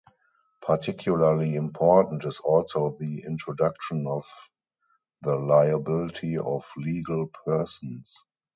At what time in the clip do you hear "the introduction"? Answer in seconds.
2.99-4.07